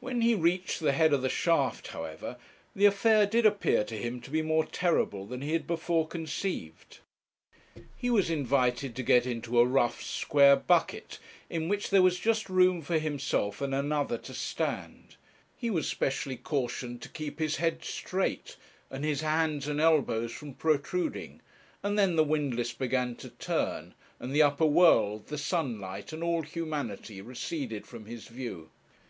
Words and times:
When 0.00 0.20
he 0.20 0.34
reached 0.34 0.80
the 0.80 0.92
head 0.92 1.14
of 1.14 1.22
the 1.22 1.30
shaft, 1.30 1.88
however, 1.88 2.36
the 2.74 2.84
affair 2.84 3.24
did 3.24 3.46
appear 3.46 3.84
to 3.84 3.96
him 3.96 4.20
to 4.20 4.30
be 4.30 4.42
more 4.42 4.66
terrible 4.66 5.24
than 5.26 5.40
he 5.40 5.54
had 5.54 5.66
before 5.66 6.06
conceived. 6.06 6.98
He 7.96 8.10
was 8.10 8.28
invited 8.28 8.94
to 8.94 9.02
get 9.02 9.24
into 9.24 9.58
a 9.58 9.64
rough 9.64 10.02
square 10.02 10.56
bucket, 10.56 11.18
in 11.48 11.70
which 11.70 11.88
there 11.88 12.02
was 12.02 12.18
just 12.20 12.50
room 12.50 12.82
for 12.82 12.98
himself 12.98 13.62
and 13.62 13.74
another 13.74 14.18
to 14.18 14.34
stand; 14.34 15.16
he 15.56 15.70
was 15.70 15.88
specially 15.88 16.36
cautioned 16.36 17.00
to 17.00 17.08
keep 17.08 17.38
his 17.38 17.56
head 17.56 17.82
straight, 17.82 18.58
and 18.90 19.06
his 19.06 19.22
hands 19.22 19.66
and 19.66 19.80
elbows 19.80 20.32
from 20.32 20.52
protruding, 20.52 21.40
and 21.82 21.98
then 21.98 22.16
the 22.16 22.24
windlass 22.24 22.74
began 22.74 23.14
to 23.16 23.30
turn, 23.30 23.94
and 24.20 24.34
the 24.34 24.42
upper 24.42 24.66
world, 24.66 25.28
the 25.28 25.38
sunlight, 25.38 26.12
and 26.12 26.22
all 26.22 26.42
humanity 26.42 27.22
receded 27.22 27.86
from 27.86 28.04
his 28.04 28.26
view. 28.28 28.68